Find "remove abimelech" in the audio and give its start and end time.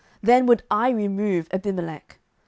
0.89-2.17